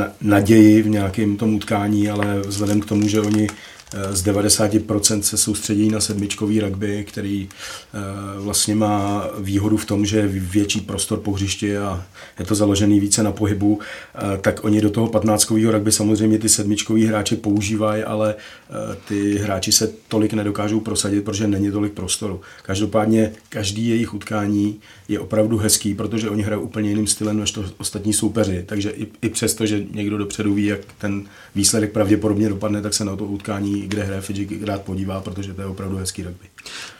[0.00, 3.46] eh, naději v nějakém tom utkání, ale vzhledem k tomu, že oni
[4.10, 7.98] z 90% se soustředí na sedmičkový rugby, který eh,
[8.40, 12.04] vlastně má výhodu v tom, že je větší prostor po hřišti a
[12.38, 13.80] je to založený více na pohybu,
[14.14, 19.38] eh, tak oni do toho 15 rugby samozřejmě ty sedmičkový hráči používají, ale eh, ty
[19.38, 22.40] hráči se tolik nedokážou prosadit, protože není tolik prostoru.
[22.62, 27.64] Každopádně každý jejich utkání je opravdu hezký, protože oni hrají úplně jiným stylem než to
[27.78, 28.64] ostatní soupeři.
[28.66, 33.04] Takže i, i přesto, že někdo dopředu ví, jak ten výsledek pravděpodobně dopadne, tak se
[33.04, 36.46] na to utkání, kde hraje Fidži, rád podívá, protože to je opravdu hezký rugby.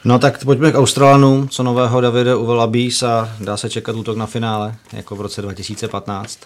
[0.05, 4.25] No tak pojďme k Australanům, co nového Davide Uvelabís a dá se čekat útok na
[4.25, 6.39] finále, jako v roce 2015.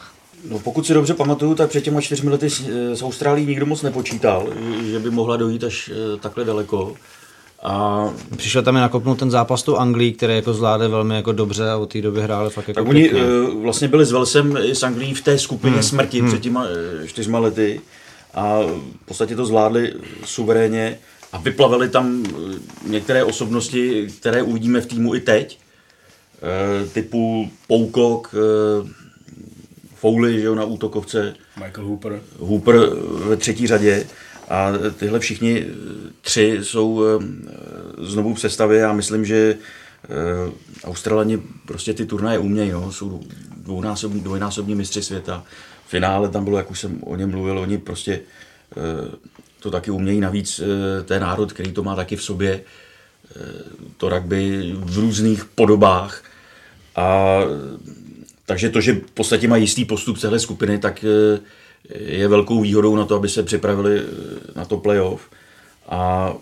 [0.49, 2.49] No pokud si dobře pamatuju, tak před těma čtyřmi lety
[2.93, 4.47] z Austrálií nikdo moc nepočítal,
[4.91, 6.95] že by mohla dojít až eh, takhle daleko.
[7.63, 8.05] A
[8.37, 11.77] přišel tam je nakopnout ten zápas tu Anglii, který jako zvládne velmi jako dobře a
[11.77, 14.83] od té doby hráli fakt jako Tak oni uh, vlastně byli s Velsem i s
[14.83, 15.83] Anglií v té skupině hmm.
[15.83, 16.29] smrti hmm.
[16.29, 17.81] před těma uh, čtyřma lety
[18.33, 18.59] a
[19.03, 19.93] v podstatě to zvládli
[20.25, 20.99] suverénně
[21.33, 22.25] a vyplavili tam
[22.87, 25.59] některé osobnosti, které uvidíme v týmu i teď,
[26.41, 28.35] uh, typu Poukok,
[28.81, 28.89] uh,
[29.95, 31.35] Foley, že jo, na útokovce.
[31.63, 32.21] Michael Hooper.
[32.39, 32.75] Hooper
[33.27, 34.05] ve třetí řadě.
[34.49, 35.65] A tyhle všichni
[36.21, 37.25] tři jsou eh,
[37.97, 40.07] znovu v sestavě a myslím, že eh,
[40.83, 42.91] Australani prostě ty turnaje umějí, no.
[42.91, 43.21] jsou
[43.57, 45.43] dvojnásobní, dvojnásobní mistři světa.
[45.85, 48.21] V finále tam bylo, jak už jsem o něm mluvil, oni prostě
[48.77, 49.17] eh,
[49.59, 50.19] to taky umějí.
[50.19, 50.61] Navíc
[51.05, 52.61] ten národ, který to má taky v sobě,
[53.97, 56.23] to rugby v různých podobách.
[56.95, 57.39] A
[58.45, 61.05] takže to, že v podstatě mají jistý postup celé skupiny, tak
[61.89, 64.01] je velkou výhodou na to, aby se připravili
[64.55, 65.21] na to playoff.
[65.89, 66.33] A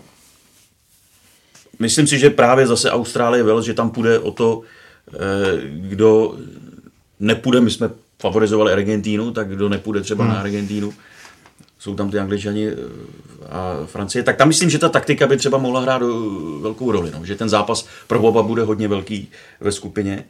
[1.78, 4.62] myslím si, že právě zase Austrálie Wales, že tam půjde o to,
[5.14, 5.18] eh,
[5.64, 6.38] kdo
[7.20, 10.34] nepůjde, my jsme favorizovali Argentínu, tak kdo nepůjde třeba hmm.
[10.34, 10.94] na Argentínu,
[11.78, 12.74] jsou tam ty Angličani eh,
[13.48, 16.02] a Francie, tak tam myslím, že ta taktika by třeba mohla hrát
[16.60, 20.24] velkou roli, no, že ten zápas pro oba bude hodně velký ve skupině.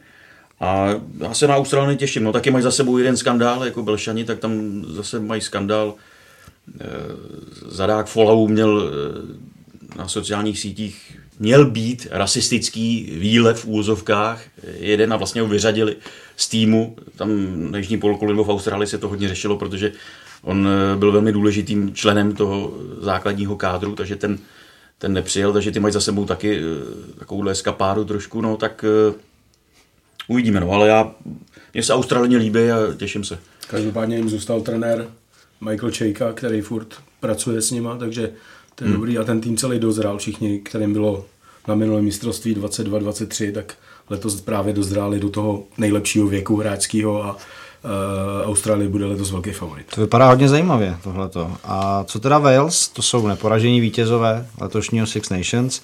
[0.59, 4.25] A já se na Austrálii těším, no taky mají za sebou jeden skandál, jako Belšani,
[4.25, 5.95] tak tam zase mají skandál,
[6.81, 6.85] Eh,
[7.65, 14.41] zadák Folau měl eh, na sociálních sítích měl být rasistický výlev v úvozovkách,
[14.77, 15.95] jeden a vlastně ho vyřadili
[16.35, 17.29] z týmu, tam
[17.71, 19.91] na Jižní polokuli v Austrálii se to hodně řešilo, protože
[20.41, 24.37] on eh, byl velmi důležitým členem toho základního kádru, takže ten,
[24.97, 26.59] ten nepřijel, takže ty mají za sebou taky
[27.19, 28.85] takovouhle skapádu trošku, no tak
[30.29, 31.11] uvidíme, no, ale já,
[31.73, 33.39] mně se Austrálně líbí a těším se.
[33.69, 35.07] Každopádně jim zůstal trenér
[35.61, 38.31] Michael Chejka, který furt pracuje s nima, takže
[38.75, 38.99] to je hmm.
[38.99, 41.25] dobrý a ten tým celý dozrál všichni, kterým bylo
[41.67, 43.75] na minulém mistrovství 22-23, tak
[44.09, 47.37] letos právě dozráli do toho nejlepšího věku hráčského a
[48.45, 49.85] Austrálie bude letos velký favorit.
[49.95, 51.57] To vypadá hodně zajímavě tohleto.
[51.63, 52.87] A co teda Wales?
[52.87, 55.81] To jsou neporažení vítězové letošního Six Nations.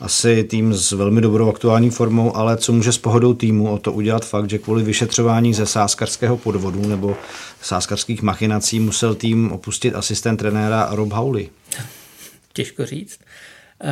[0.00, 3.92] Asi tým s velmi dobrou aktuální formou, ale co může s pohodou týmu o to
[3.92, 7.16] udělat fakt, že kvůli vyšetřování ze sáskarského podvodu nebo
[7.62, 11.48] sáskarských machinací musel tým opustit asistent trenéra Rob Howley?
[12.52, 13.18] Těžko říct.
[13.84, 13.90] Uh,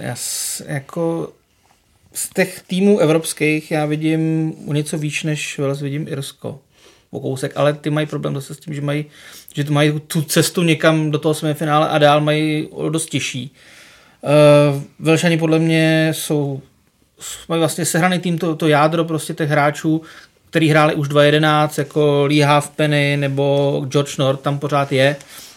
[0.00, 1.32] já s, jako
[2.14, 6.60] z těch týmů evropských já vidím o něco víc, než Wales vidím Irsko
[7.14, 9.04] o kousek, ale ty mají problém zase s tím, že mají,
[9.54, 13.54] že mají tu cestu někam do toho semifinále a dál mají dost těžší.
[14.22, 16.62] Uh, Velšani podle mě jsou
[17.48, 20.02] mají vlastně sehraný tým, to, to jádro prostě těch hráčů,
[20.50, 25.16] který hráli už 2.11, jako Lee Halfpenny nebo George North tam pořád je.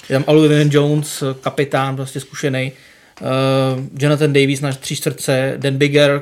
[0.10, 2.72] Je tam Oliver Jones, kapitán, prostě zkušený.
[3.21, 6.21] Uh, Jonathan Davis na tři srdce, Dan Bigger,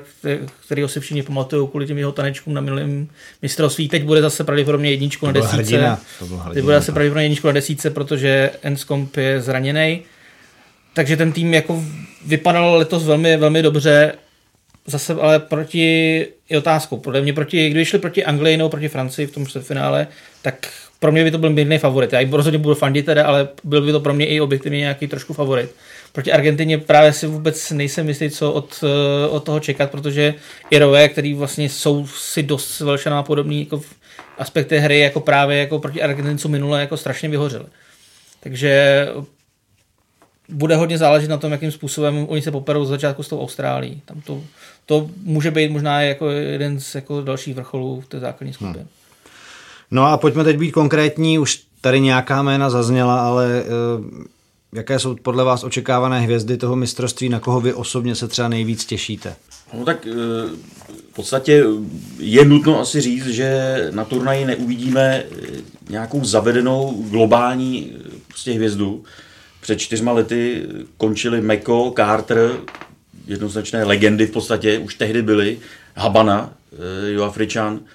[0.66, 3.08] který ho si všichni pamatují kvůli těm jeho tanečkům na minulém
[3.42, 3.90] mistrovství.
[3.90, 5.56] Teď bude zase pravděpodobně jedničku na desíce.
[5.56, 6.00] Hrdina.
[6.20, 6.54] To hrdina.
[6.54, 10.02] Teď bude zase pravděpodobně jedničku na desíce, protože Enscomp je zraněný.
[10.94, 11.84] Takže ten tým jako
[12.26, 14.14] vypadal letos velmi, velmi dobře
[14.88, 19.28] zase ale proti, je otázkou, podle mě proti, kdyby šli proti Anglii nebo proti Francii
[19.28, 20.08] v tom čtvrtfinále,
[20.42, 20.68] tak
[21.06, 22.14] pro mě by to byl mírný favorit.
[22.14, 25.34] Já rozhodně budu fandit teda, ale byl by to pro mě i objektivně nějaký trošku
[25.34, 25.76] favorit.
[26.12, 28.84] Proti Argentině právě si vůbec nejsem jistý, co od,
[29.30, 30.34] od toho čekat, protože
[30.70, 33.96] Irové, který vlastně jsou si dost velšená podobný jako v
[34.38, 37.66] aspekty hry, jako právě jako proti Argentincu minule, jako strašně vyhořeli.
[38.40, 39.08] Takže
[40.50, 44.02] bude hodně záležet na tom, jakým způsobem oni se poperou z začátku s tou Austrálií.
[44.06, 44.42] Tam to,
[44.86, 48.80] to může být možná jako jeden z jako dalších vrcholů v té základní skupiny.
[48.80, 48.88] Hmm.
[49.96, 53.64] No a pojďme teď být konkrétní, už tady nějaká jména zazněla, ale
[53.98, 54.06] uh,
[54.74, 58.86] jaké jsou podle vás očekávané hvězdy toho mistrovství, na koho vy osobně se třeba nejvíc
[58.86, 59.36] těšíte?
[59.74, 60.14] No tak uh,
[61.12, 61.64] v podstatě
[62.20, 65.24] je nutno asi říct, že na turnaji neuvidíme
[65.90, 67.92] nějakou zavedenou globální
[68.28, 69.04] prostě hvězdu.
[69.62, 70.64] Před čtyřma lety
[70.98, 72.52] končili Meko, Carter,
[73.28, 75.60] jednoznačné legendy v podstatě, už tehdy byly,
[75.96, 76.54] Habana,
[77.08, 77.95] Joafričan, Eh,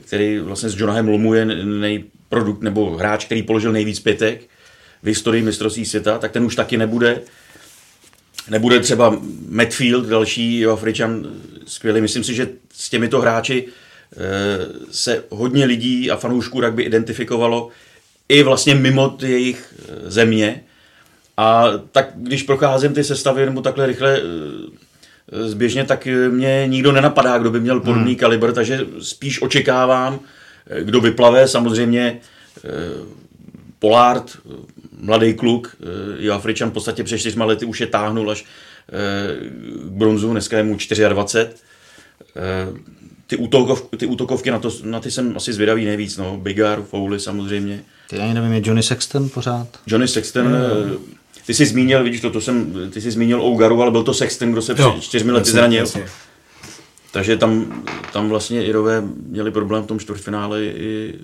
[0.00, 4.48] který vlastně s Jonahem Lomu je nejprodukt, nebo hráč, který položil nejvíc pětek
[5.02, 7.20] v historii mistrovství světa, tak ten už taky nebude.
[8.50, 11.26] Nebude třeba Medfield, další Afričan,
[11.66, 12.00] skvělý.
[12.00, 14.16] Myslím si, že s těmito hráči eh,
[14.90, 17.68] se hodně lidí a fanoušků rugby identifikovalo
[18.28, 20.64] i vlastně mimo jejich eh, země.
[21.36, 24.20] A tak když procházím ty sestavy nebo takhle rychle
[25.30, 28.18] zběžně, tak mě nikdo nenapadá, kdo by měl podobný hmm.
[28.18, 30.20] kalibr, takže spíš očekávám,
[30.82, 32.20] kdo vyplave, samozřejmě
[32.64, 32.70] eh,
[33.78, 34.36] Polard,
[35.00, 35.76] mladý kluk,
[36.26, 39.50] eh, Afričan v podstatě před čtyřma lety už je táhnul až eh,
[39.84, 40.76] k bronzu, dneska je mu
[41.08, 41.48] 24.
[43.26, 46.36] Ty, útokov, ty útokovky, na, to, na ty jsem asi zvědavý nejvíc, no.
[46.36, 47.82] Bigar, Fouly samozřejmě.
[48.08, 49.68] Ty ani nevím, je Johnny Sexton pořád?
[49.86, 50.96] Johnny Sexton, mm.
[51.46, 54.52] Ty jsi zmínil, vidíš to, to jsem, ty jsi zmínil Ougaru, ale byl to Sexton,
[54.52, 55.80] kdo se před čtyřmi lety zranil.
[55.80, 56.06] Jasně.
[57.12, 61.14] Takže tam, tam vlastně Irové měli problém v tom čtvrtfinále i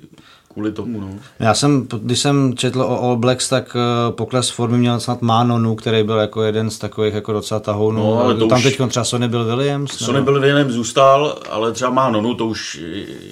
[0.52, 1.00] kvůli tomu.
[1.00, 1.11] No.
[1.40, 5.74] Já jsem, když jsem četl o All Blacks, tak uh, pokles formy měl snad Manonu,
[5.74, 7.98] který byl jako jeden z takových jako docela tahounů.
[7.98, 8.64] No, ale to tam už...
[8.64, 9.92] teď třeba Sonny byl Williams?
[9.92, 12.81] Sonny byl Williams zůstal, ale třeba Manonu, to už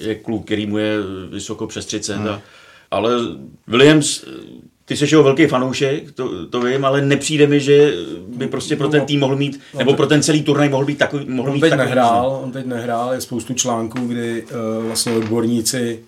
[0.01, 0.97] je kluk, který mu je
[1.29, 2.15] vysoko přes 30.
[2.15, 2.27] Hmm.
[2.27, 2.41] A,
[2.91, 3.11] ale
[3.67, 4.25] Williams
[4.87, 7.93] ty jsi jeho velký fanoušek, to, to vím, ale nepřijde mi, že
[8.27, 10.97] by prostě pro ten tým mohl mít, no, nebo pro ten celý turnaj mohl být
[10.97, 11.25] takový.
[11.29, 15.11] Mohl on mít teď takový, nehrál, on teď nehrál, je spoustu článků, kdy uh, vlastně
[15.11, 15.99] odborníci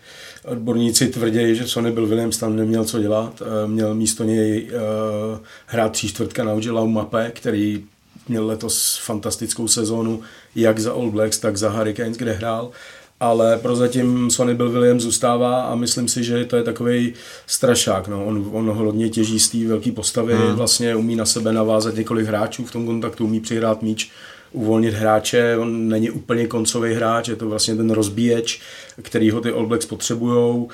[0.46, 3.42] Odborníci tvrdí, že Sony byl Williams tam neměl co dělat.
[3.42, 7.84] Uh, měl místo něj uh, hrát tří čtvrtka na Lau Mape, který
[8.28, 10.22] měl letos fantastickou sezónu
[10.56, 12.72] jak za All Blacks, tak za Hurricanes, kde hrál
[13.20, 17.14] ale prozatím Sonny Bill Williams zůstává a myslím si, že to je takový
[17.48, 18.08] strašák.
[18.08, 18.26] No.
[18.26, 20.56] On, on hodně těží z té velké postavy, hmm.
[20.56, 24.12] vlastně umí na sebe navázat několik hráčů v tom kontaktu, umí přihrát míč
[24.52, 28.62] uvolnit hráče, on není úplně koncový hráč, je to vlastně ten rozbíječ,
[29.02, 30.70] který ho ty All Blacks potřebujou,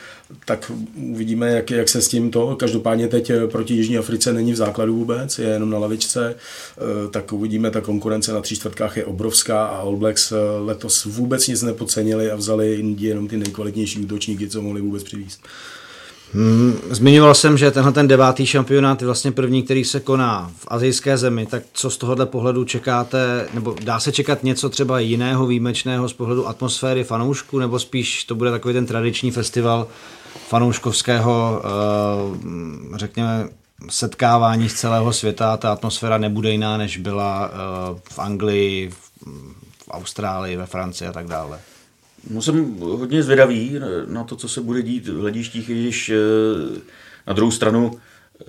[0.46, 4.56] tak uvidíme, jak, jak se s tím to, každopádně teď proti Jižní Africe není v
[4.56, 9.06] základu vůbec, je jenom na lavičce, eh, tak uvidíme, ta konkurence na tří čtvrtkách je
[9.06, 14.00] obrovská a All Blacks eh, letos vůbec nic nepocenili a vzali Indii jenom ty nejkvalitnější
[14.00, 15.42] útočníky, co mohli vůbec přivést.
[16.34, 20.68] Hmm, zmiňoval jsem, že tenhle ten devátý šampionát je vlastně první, který se koná v
[20.68, 25.48] azijské zemi, tak co z tohohle pohledu čekáte, nebo dá se čekat něco třeba jiného,
[25.48, 29.88] výjimečného z pohledu atmosféry fanoušků, nebo spíš to bude takový ten tradiční festival
[30.48, 33.50] fanouškovského, eh, řekněme,
[33.90, 40.58] setkávání z celého světa, ta atmosféra nebude jiná, než byla eh, v Anglii, v Austrálii,
[40.58, 41.60] ve Francii a tak dále.
[42.30, 46.16] No jsem hodně zvědavý na to, co se bude dít v hledištích, když eh,
[47.28, 47.92] na druhou stranu
[48.42, 48.46] eh,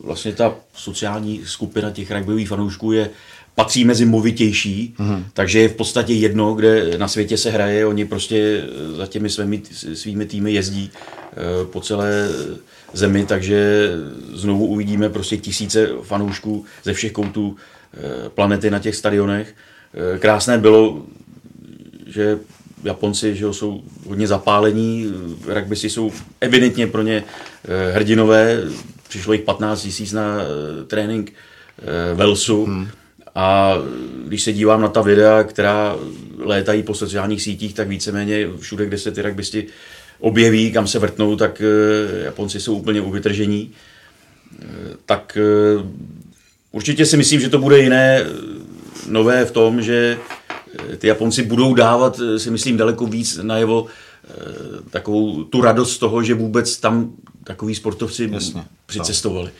[0.00, 3.10] vlastně ta sociální skupina těch rugbyových fanoušků je
[3.54, 5.24] patří mezi movitější, mm.
[5.32, 8.64] takže je v podstatě jedno, kde na světě se hraje, oni prostě
[8.96, 9.62] za těmi svými,
[9.94, 12.28] svými týmy jezdí eh, po celé
[12.92, 13.90] zemi, takže
[14.32, 17.56] znovu uvidíme prostě tisíce fanoušků ze všech koutů
[18.34, 19.54] planety na těch stadionech.
[20.18, 21.02] Krásné bylo,
[22.06, 22.38] že
[22.84, 25.12] Japonci že jsou hodně zapálení,
[25.46, 27.24] rugbysi jsou evidentně pro ně
[27.64, 28.60] eh, hrdinové,
[29.08, 32.88] přišlo jich 15 tisíc na eh, trénink eh, Velsu hmm.
[33.34, 33.74] a
[34.26, 35.96] když se dívám na ta videa, která
[36.38, 39.66] létají po sociálních sítích, tak víceméně všude, kde se ty rugbysti
[40.20, 41.62] objeví, kam se vrtnou, tak
[42.24, 43.70] Japonci jsou úplně uvytržení.
[45.06, 45.38] Tak
[46.72, 48.24] určitě si myslím, že to bude jiné,
[49.08, 50.18] nové v tom, že
[50.98, 54.34] ty Japonci budou dávat, eh, si myslím, daleko víc najevo eh,
[54.90, 57.12] takovou tu radost z toho, že vůbec tam
[57.44, 59.50] takový sportovci Jasně, přicestovali.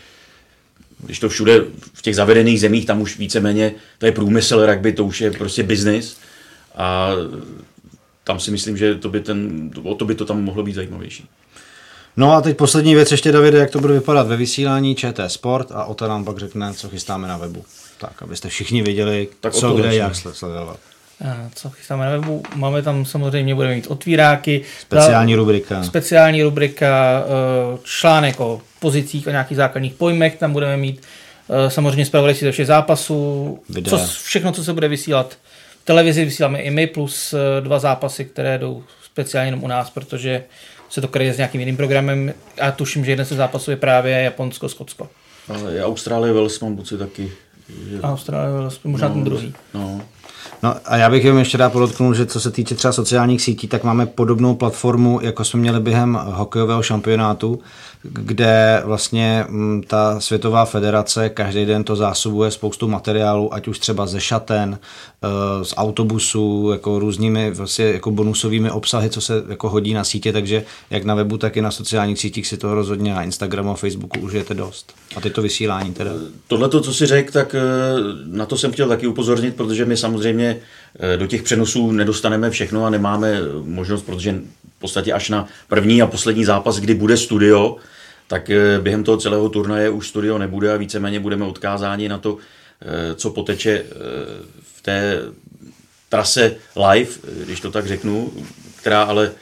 [0.98, 5.04] když to všude v těch zavedených zemích, tam už víceméně to je průmysl rugby, to
[5.04, 6.16] už je prostě biznis
[6.74, 7.10] a
[8.24, 11.28] tam si myslím, že to by ten, o to by to tam mohlo být zajímavější.
[12.16, 15.72] No a teď poslední věc ještě, Davide, jak to bude vypadat ve vysílání ČT Sport
[15.72, 17.64] a o to nám pak řekne, co chystáme na webu.
[17.98, 20.80] Tak, abyste všichni viděli, tak co, kde, jak sledovat.
[21.54, 22.42] Co chystáme na webu?
[22.54, 24.62] Máme tam samozřejmě, budeme mít otvíráky.
[24.80, 25.82] Speciální rubrika.
[25.82, 31.02] Speciální rubrika, eh, článek o pozicích a nějakých základních pojmech, tam budeme mít
[31.50, 33.58] eh, samozřejmě zpravodajství ze všech zápasů,
[33.88, 35.36] co, všechno, co se bude vysílat.
[35.82, 39.90] V televizi vysíláme i my, plus eh, dva zápasy, které jdou speciálně jenom u nás,
[39.90, 40.44] protože
[40.90, 44.22] se to kryje s nějakým jiným programem a tuším, že jeden se zápasů je právě
[44.22, 45.08] Japonsko-Skotsko.
[45.48, 47.32] Ale Austrálie, Wales mám pocit taky.
[47.90, 48.00] Že...
[48.00, 49.54] Austrálie, Wales, možná no, ten druhý.
[49.74, 50.00] No.
[50.62, 53.68] No a já bych jenom ještě rád podotknul, že co se týče třeba sociálních sítí,
[53.68, 57.60] tak máme podobnou platformu, jako jsme měli během hokejového šampionátu,
[58.02, 64.06] kde vlastně mm, ta světová federace každý den to zásobuje spoustu materiálu, ať už třeba
[64.06, 64.78] ze šaten,
[65.22, 70.32] eh, z autobusů, jako různými vlastně jako bonusovými obsahy, co se jako hodí na sítě,
[70.32, 73.74] takže jak na webu, tak i na sociálních sítích si toho rozhodně na Instagramu a
[73.74, 74.92] Facebooku užijete dost.
[75.16, 76.10] A teď to vysílání teda.
[76.48, 77.60] Tohle, co si řekl, tak eh,
[78.26, 82.84] na to jsem chtěl taky upozornit, protože my samozřejmě eh, do těch přenosů nedostaneme všechno
[82.84, 84.32] a nemáme možnost, protože
[84.76, 87.76] v podstatě až na první a poslední zápas, kdy bude studio,
[88.26, 92.36] tak eh, během toho celého turnaje už studio nebude a víceméně budeme odkázáni na to,
[92.82, 93.84] eh, co poteče
[94.76, 95.18] v té
[96.08, 96.56] trase
[96.90, 97.10] live,
[97.44, 98.32] když to tak řeknu,
[98.76, 99.32] která ale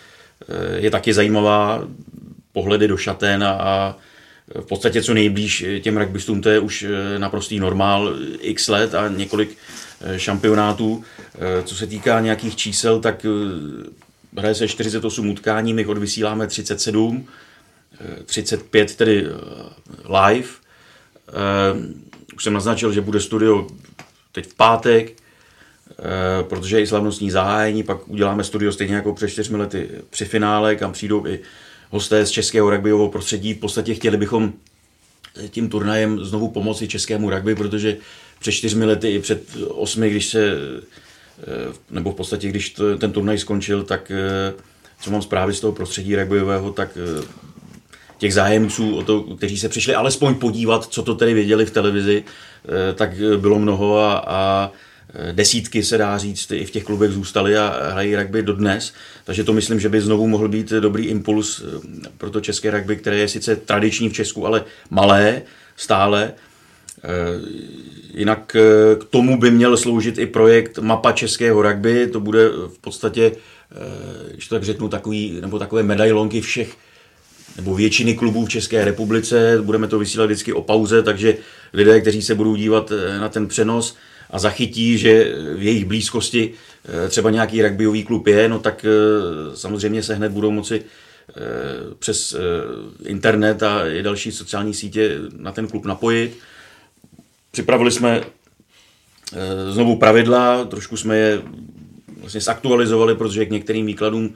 [0.76, 1.84] je taky zajímavá,
[2.52, 3.96] pohledy do šatén a,
[4.60, 6.86] v podstatě co nejblíž těm rugbystům, to je už
[7.18, 9.58] naprostý normál, x let a několik
[10.16, 11.04] šampionátů.
[11.64, 13.26] Co se týká nějakých čísel, tak
[14.36, 17.28] hraje se 48 utkání, my odvysíláme 37,
[18.24, 19.30] 35 tedy eh,
[20.18, 20.48] live.
[21.28, 21.32] Eh,
[22.34, 23.66] už jsem naznačil, že bude studio
[24.32, 25.94] teď v pátek, eh,
[26.42, 30.76] protože je i slavnostní zahájení, pak uděláme studio stejně jako před čtyřmi lety při finále,
[30.76, 31.40] kam přijdou i
[31.90, 33.54] hosté z českého rugbyového prostředí.
[33.54, 34.52] V podstatě chtěli bychom
[35.50, 37.96] tím turnajem znovu pomoci českému rugby, protože
[38.40, 40.54] před čtyřmi lety i před osmi, když se,
[41.90, 44.12] nebo v podstatě, když to, ten turnaj skončil, tak
[45.00, 46.98] co mám zprávy z toho prostředí rugbyového, tak
[48.20, 52.24] těch zájemců, o to, kteří se přišli alespoň podívat, co to tedy věděli v televizi,
[52.24, 54.72] eh, tak bylo mnoho a, a
[55.14, 58.92] eh, desítky se dá říct, i v těch klubech zůstali a hrají rugby dodnes.
[59.24, 62.96] Takže to myslím, že by znovu mohl být dobrý impuls eh, pro to české rugby,
[62.96, 65.42] které je sice tradiční v Česku, ale malé
[65.76, 66.32] stále.
[68.14, 68.56] Jinak
[68.98, 72.06] k tomu by měl sloužit i projekt Mapa českého rugby.
[72.06, 73.32] To bude v podstatě,
[74.32, 76.76] když to tak řeknu, takový, nebo takové medailonky všech
[77.56, 79.58] nebo většiny klubů v České republice.
[79.62, 81.36] Budeme to vysílat vždycky o pauze, takže
[81.72, 83.96] lidé, kteří se budou dívat eh, na ten přenos
[84.30, 86.52] a zachytí, že v jejich blízkosti
[87.04, 90.82] eh, třeba nějaký rugbyový klub je, no tak eh, samozřejmě se hned budou moci
[91.98, 92.36] přes
[93.04, 96.38] internet a i další sociální sítě na ten klub napojit.
[97.50, 98.22] Připravili jsme
[99.70, 101.42] znovu pravidla, trošku jsme je
[102.20, 104.34] vlastně zaktualizovali, protože k některým výkladům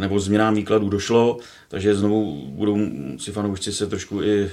[0.00, 2.78] nebo změnám výkladů došlo, takže znovu budou
[3.18, 4.50] si fanoušci se trošku i e,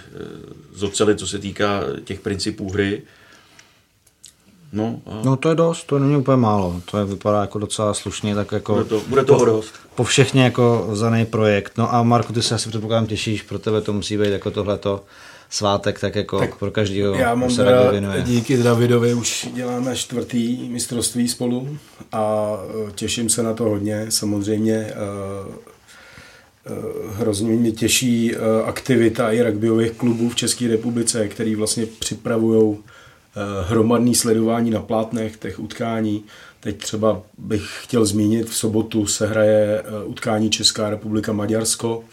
[0.73, 3.01] zocelit, co se týká těch principů hry.
[4.73, 5.21] No, a...
[5.25, 8.51] no to je dost, to není úplně málo, to je, vypadá jako docela slušně, tak
[8.51, 8.73] jako...
[8.73, 9.73] Bude, to, bude toho dost.
[9.95, 11.73] Po všechně jako za nej projekt.
[11.77, 15.03] No a Marku, ty se asi předpokládám těšíš, pro tebe to musí být jako tohleto
[15.49, 18.21] svátek, tak jako tak pro každého já mám se teda, věnuje.
[18.21, 21.77] Díky Davidovi už děláme čtvrtý mistrovství spolu
[22.11, 22.55] a
[22.87, 24.05] e, těším se na to hodně.
[24.09, 24.93] Samozřejmě e, e,
[27.13, 28.35] hrozně mě těší
[28.65, 32.77] aktivita i rugbyových klubů v České republice, který vlastně připravují
[33.67, 36.23] hromadný sledování na plátnech těch utkání.
[36.59, 42.03] Teď třeba bych chtěl zmínit, v sobotu se hraje utkání Česká republika Maďarsko,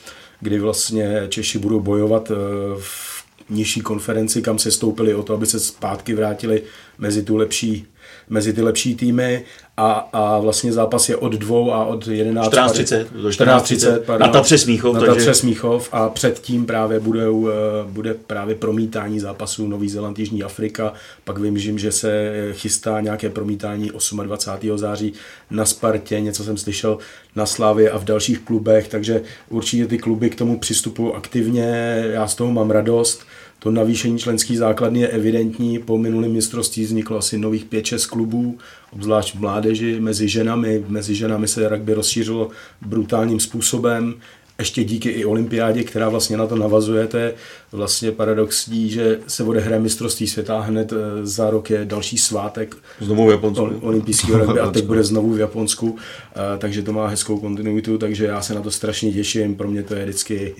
[0.40, 2.32] kdy vlastně Češi budou bojovat
[2.78, 3.15] v
[3.50, 6.62] nižší konferenci, kam se stoupili o to, aby se zpátky vrátili
[6.98, 7.86] mezi tu lepší
[8.28, 9.44] mezi ty lepší týmy
[9.76, 12.52] a, a vlastně zápas je od dvou a od 11.
[12.52, 13.06] 14.30.
[13.28, 14.94] 14.30 na Tatře Smíchov.
[14.94, 15.14] Na takže...
[15.14, 17.52] Tatře Smíchov a předtím právě budou, eh,
[17.84, 20.92] bude právě promítání zápasů Nový Zéland, Jižní Afrika.
[21.24, 23.90] Pak vím, že se chystá nějaké promítání
[24.22, 24.78] 28.
[24.78, 25.12] září
[25.50, 26.98] na Spartě, něco jsem slyšel
[27.36, 32.26] na Slávě a v dalších klubech, takže určitě ty kluby k tomu přistupují aktivně, já
[32.26, 33.26] z toho mám radost.
[33.66, 35.78] To navýšení členský základny je evidentní.
[35.78, 38.58] Po minulém mistrovství vzniklo asi nových 5-6 klubů,
[38.92, 40.84] obzvlášť v mládeži, mezi ženami.
[40.88, 42.50] Mezi ženami se rugby rozšířilo
[42.80, 44.14] brutálním způsobem
[44.58, 47.34] ještě díky i olympiádě, která vlastně na to navazuje, to je
[47.72, 50.96] vlastně paradoxní, že se odehraje mistrovství světa hned eh,
[51.26, 52.76] za rok je další svátek.
[53.00, 53.70] Znovu v Japonsku.
[53.80, 55.96] Olympijského rugby a teď bude znovu v Japonsku,
[56.36, 59.54] eh, takže to má hezkou kontinuitu, takže já se na to strašně těším.
[59.54, 60.54] Pro mě to je vždycky,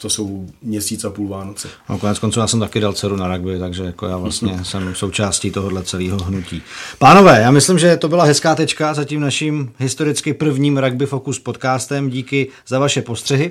[0.00, 1.68] to jsou měsíc a půl Vánoce.
[1.88, 4.94] No, konec konců já jsem taky dal dceru na rugby, takže jako já vlastně jsem
[4.94, 6.62] součástí tohohle celého hnutí.
[6.98, 11.38] Pánové, já myslím, že to byla hezká tečka za tím naším historicky prvním Rugby Focus
[11.38, 12.10] podcastem.
[12.10, 13.41] Díky za vaše postřehy.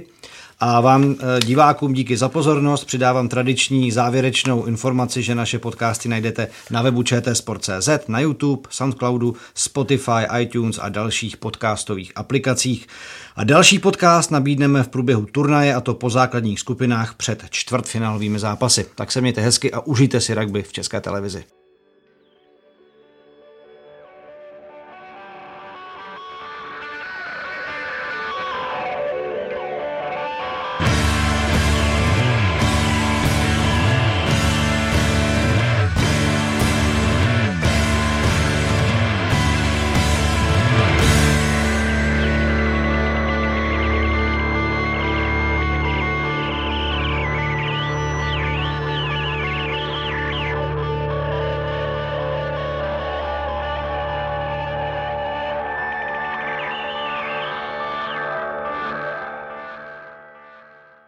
[0.64, 2.86] A vám eh, divákům díky za pozornost.
[2.86, 10.26] Přidávám tradiční závěrečnou informaci, že naše podcasty najdete na webu čtsport.cz, na YouTube, Soundcloudu, Spotify,
[10.40, 12.88] iTunes a dalších podcastových aplikacích.
[13.36, 18.86] A další podcast nabídneme v průběhu turnaje a to po základních skupinách před čtvrtfinálovými zápasy.
[18.96, 21.44] Tak se mějte hezky a užijte si rugby v České televizi.